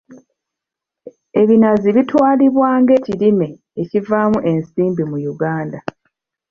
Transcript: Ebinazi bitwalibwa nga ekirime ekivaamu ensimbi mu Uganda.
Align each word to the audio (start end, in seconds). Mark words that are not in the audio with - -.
Ebinazi 1.41 1.89
bitwalibwa 1.95 2.69
nga 2.79 2.91
ekirime 2.97 3.49
ekivaamu 3.81 4.39
ensimbi 4.51 5.03
mu 5.11 5.17
Uganda. 5.33 5.79